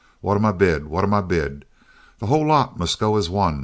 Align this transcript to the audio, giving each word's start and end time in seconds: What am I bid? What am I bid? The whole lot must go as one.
What 0.21 0.35
am 0.35 0.45
I 0.45 0.51
bid? 0.51 0.87
What 0.87 1.03
am 1.03 1.13
I 1.13 1.21
bid? 1.21 1.63
The 2.17 2.25
whole 2.25 2.47
lot 2.47 2.75
must 2.79 2.99
go 2.99 3.17
as 3.17 3.29
one. 3.29 3.59